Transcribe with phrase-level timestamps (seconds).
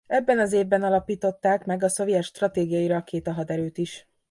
[0.07, 4.07] Ebben az évben alapították meg a szovjet Stratégiai Rakéta Haderőt is.